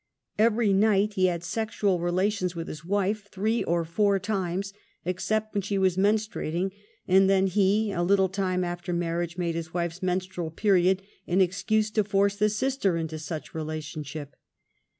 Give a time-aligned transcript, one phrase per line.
[0.39, 4.73] Every night he had sexual relations with his wife three or four times,
[5.05, 6.71] except when she was menstrua ting,
[7.07, 11.91] and then he, a little time after marriage, made his wife's menstrual period an excuse
[11.91, 14.35] to force the sister into such relationship.